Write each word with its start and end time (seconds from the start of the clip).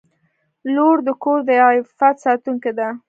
•لور 0.73 0.97
د 1.07 1.09
کور 1.23 1.39
د 1.47 1.49
عفت 1.67 2.15
ساتونکې 2.25 2.71
ده. 2.77 2.87